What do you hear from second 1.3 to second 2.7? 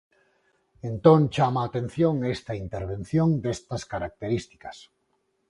chama a atención esta